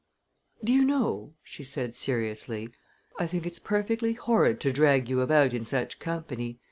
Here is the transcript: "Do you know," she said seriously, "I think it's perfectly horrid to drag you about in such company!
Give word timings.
"Do 0.63 0.73
you 0.73 0.83
know," 0.83 1.35
she 1.43 1.63
said 1.63 1.95
seriously, 1.95 2.69
"I 3.19 3.27
think 3.27 3.45
it's 3.45 3.59
perfectly 3.59 4.13
horrid 4.13 4.59
to 4.61 4.73
drag 4.73 5.07
you 5.09 5.21
about 5.21 5.53
in 5.53 5.63
such 5.63 5.99
company! 5.99 6.57